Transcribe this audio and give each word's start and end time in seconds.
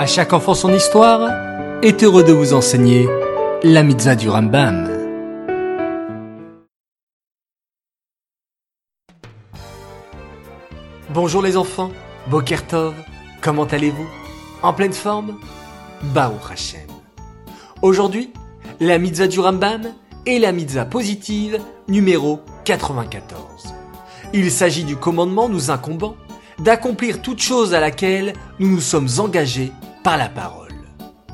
À 0.00 0.06
chaque 0.06 0.32
enfant 0.32 0.54
son 0.54 0.72
histoire 0.72 1.30
est 1.82 2.02
heureux 2.02 2.24
de 2.24 2.32
vous 2.32 2.54
enseigner 2.54 3.06
la 3.62 3.82
mitzvah 3.82 4.14
du 4.14 4.30
Rambam. 4.30 4.88
Bonjour 11.10 11.42
les 11.42 11.58
enfants, 11.58 11.90
Bokertov, 12.28 12.94
comment 13.42 13.64
allez-vous? 13.64 14.06
En 14.62 14.72
pleine 14.72 14.94
forme? 14.94 15.38
Baruch 16.14 16.50
Hashem. 16.50 16.88
Aujourd'hui, 17.82 18.32
la 18.80 18.96
mitzvah 18.96 19.26
du 19.26 19.38
Rambam 19.40 19.82
est 20.24 20.38
la 20.38 20.52
mitzvah 20.52 20.86
positive 20.86 21.60
numéro 21.88 22.40
94. 22.64 23.74
Il 24.32 24.50
s'agit 24.50 24.84
du 24.84 24.96
commandement 24.96 25.50
nous 25.50 25.70
incombant 25.70 26.16
d'accomplir 26.58 27.20
toute 27.20 27.42
chose 27.42 27.74
à 27.74 27.80
laquelle 27.80 28.32
nous 28.58 28.68
nous 28.68 28.80
sommes 28.80 29.08
engagés 29.18 29.72
par 30.02 30.16
la 30.16 30.28
parole. 30.28 30.68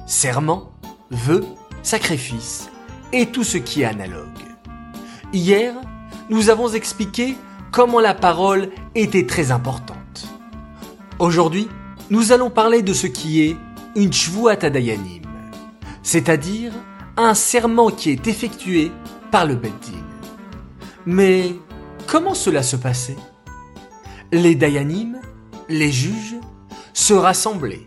Serment, 0.06 0.72
vœux, 1.10 1.44
sacrifice 1.82 2.70
et 3.12 3.26
tout 3.26 3.44
ce 3.44 3.58
qui 3.58 3.82
est 3.82 3.86
analogue. 3.86 4.26
Hier, 5.32 5.74
nous 6.30 6.50
avons 6.50 6.68
expliqué 6.68 7.36
comment 7.70 8.00
la 8.00 8.14
parole 8.14 8.70
était 8.94 9.26
très 9.26 9.50
importante. 9.50 10.28
Aujourd'hui, 11.18 11.68
nous 12.10 12.32
allons 12.32 12.50
parler 12.50 12.82
de 12.82 12.92
ce 12.92 13.06
qui 13.06 13.42
est 13.42 13.56
une 13.94 14.12
Shvuat 14.12 14.64
Adayanim, 14.64 15.22
c'est-à-dire 16.02 16.72
un 17.16 17.34
serment 17.34 17.90
qui 17.90 18.10
est 18.10 18.26
effectué 18.26 18.92
par 19.30 19.46
le 19.46 19.54
Beddin. 19.54 20.04
Mais 21.06 21.54
comment 22.06 22.34
cela 22.34 22.62
se 22.62 22.76
passait? 22.76 23.16
Les 24.32 24.54
Dayanim, 24.54 25.20
les 25.68 25.92
juges, 25.92 26.36
se 26.92 27.14
rassemblaient 27.14 27.86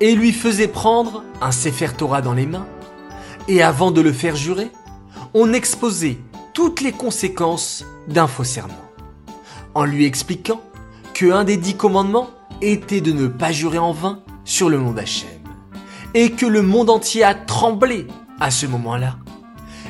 et 0.00 0.14
lui 0.14 0.32
faisaient 0.32 0.68
prendre 0.68 1.22
un 1.40 1.52
Sefer 1.52 1.88
Torah 1.96 2.22
dans 2.22 2.34
les 2.34 2.46
mains, 2.46 2.66
et 3.48 3.62
avant 3.62 3.90
de 3.90 4.00
le 4.00 4.12
faire 4.12 4.36
jurer, 4.36 4.70
on 5.34 5.52
exposait 5.52 6.18
toutes 6.52 6.80
les 6.80 6.92
conséquences 6.92 7.84
d'un 8.08 8.26
faux 8.26 8.44
serment, 8.44 8.74
en 9.74 9.84
lui 9.84 10.04
expliquant 10.04 10.60
que 11.14 11.30
un 11.30 11.44
des 11.44 11.56
dix 11.56 11.74
commandements 11.74 12.30
était 12.60 13.00
de 13.00 13.12
ne 13.12 13.28
pas 13.28 13.52
jurer 13.52 13.78
en 13.78 13.92
vain 13.92 14.20
sur 14.44 14.68
le 14.68 14.78
nom 14.78 14.92
d'Hachem, 14.92 15.28
et 16.14 16.32
que 16.32 16.46
le 16.46 16.62
monde 16.62 16.90
entier 16.90 17.24
a 17.24 17.34
tremblé 17.34 18.06
à 18.40 18.50
ce 18.50 18.66
moment-là, 18.66 19.16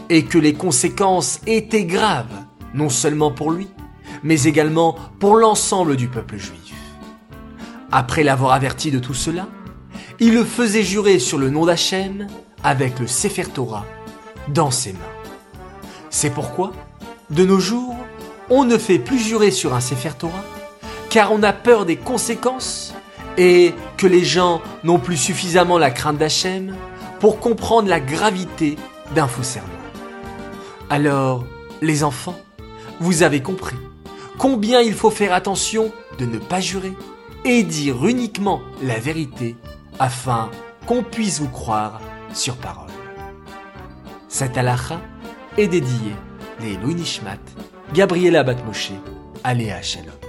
et 0.09 0.25
que 0.25 0.39
les 0.39 0.55
conséquences 0.55 1.41
étaient 1.47 1.85
graves, 1.85 2.45
non 2.75 2.89
seulement 2.89 3.31
pour 3.31 3.51
lui, 3.51 3.69
mais 4.23 4.45
également 4.45 4.97
pour 5.19 5.37
l'ensemble 5.37 5.97
du 5.97 6.09
peuple 6.09 6.37
juif. 6.37 6.75
Après 7.93 8.25
l'avoir 8.25 8.53
averti 8.53 8.91
de 8.91 8.99
tout 8.99 9.15
cela, 9.15 9.47
il 10.19 10.35
le 10.35 10.45
faisait 10.45 10.83
jurer 10.83 11.19
sur 11.19 11.39
le 11.39 11.51
nom 11.51 11.67
d'Hachem 11.67 12.27
avec 12.65 12.99
le 12.99 13.07
Sefer 13.07 13.45
Torah 13.45 13.85
dans 14.49 14.71
ses 14.71 14.93
mains. 14.93 14.99
C'est 16.11 16.31
pourquoi, 16.31 16.73
de 17.31 17.45
nos 17.45 17.59
jours, 17.59 17.95
on 18.49 18.65
ne 18.65 18.79
fait 18.79 18.99
plus 18.99 19.19
jurer 19.19 19.51
sur 19.51 19.75
un 19.75 19.81
Sefer 19.81 20.13
Torah, 20.19 20.45
car 21.11 21.33
on 21.33 21.43
a 21.43 21.53
peur 21.53 21.85
des 21.85 21.97
conséquences 21.97 22.95
et 23.37 23.75
que 23.99 24.07
les 24.07 24.25
gens 24.25 24.63
n'ont 24.85 24.99
plus 24.99 25.17
suffisamment 25.17 25.79
la 25.79 25.91
crainte 25.91 26.19
d'Hachem 26.19 26.75
pour 27.21 27.39
comprendre 27.39 27.89
la 27.89 28.01
gravité 28.01 28.77
d'un 29.15 29.29
faux 29.29 29.43
serment. 29.43 29.69
Alors, 30.89 31.45
les 31.83 32.05
enfants, 32.05 32.39
vous 33.01 33.23
avez 33.23 33.43
compris 33.43 33.77
combien 34.39 34.81
il 34.81 34.95
faut 34.95 35.11
faire 35.11 35.35
attention 35.35 35.93
de 36.19 36.25
ne 36.25 36.39
pas 36.39 36.61
jurer 36.61 36.93
et 37.45 37.63
dire 37.63 38.07
uniquement 38.07 38.63
la 38.83 38.99
vérité 38.99 39.57
afin 39.99 40.51
qu'on 40.87 41.03
puisse 41.03 41.41
vous 41.41 41.49
croire 41.49 42.01
sur 42.33 42.57
parole. 42.57 42.91
Cette 44.29 44.57
halakha 44.59 45.01
est 45.57 45.69
dédiée 45.69 46.15
les 46.61 46.77
Louis 46.77 46.95
Nishmat, 46.95 47.39
Gabriela 47.93 48.43
Batmoshe, 48.43 48.93
Aléa 49.45 49.83
Shalom. 49.83 50.26